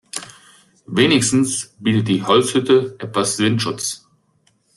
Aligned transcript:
Wenigstens 0.87 1.75
bietet 1.79 2.07
die 2.07 2.23
Holzhütte 2.25 2.95
etwas 2.97 3.37
Windschutz. 3.37 4.07